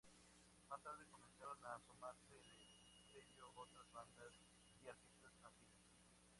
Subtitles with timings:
[0.67, 4.33] Más tarde comenzaron a sumarse al sello otras bandas
[4.83, 5.79] y artistas afines.